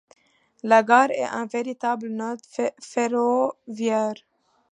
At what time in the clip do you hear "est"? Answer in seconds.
1.11-1.25